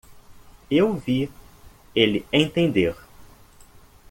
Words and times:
Eu 0.71 0.95
vi 0.97 1.29
ele 1.95 2.25
entender. 2.33 2.95